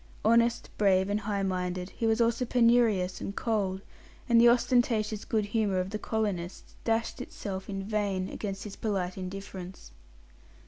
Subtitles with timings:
[0.25, 3.81] Honest, brave, and high minded, he was also penurious and cold,
[4.27, 9.15] and the ostentatious good humour of the colonists dashed itself in vain against his polite
[9.15, 9.91] indifference.